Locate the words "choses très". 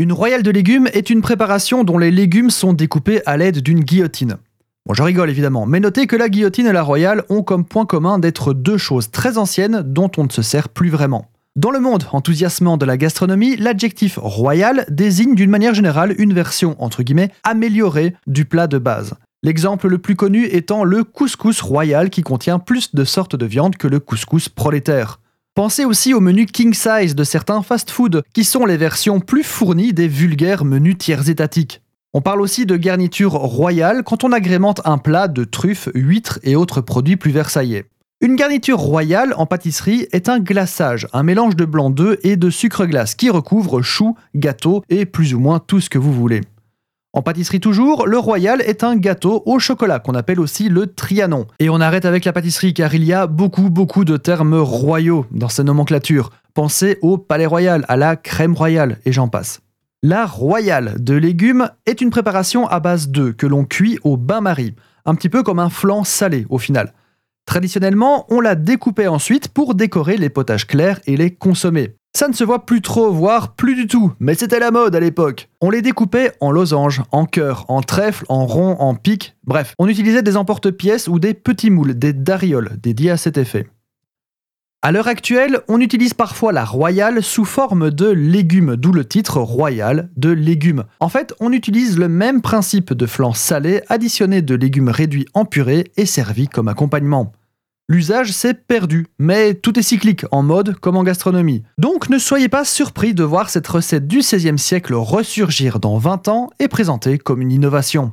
8.78-9.38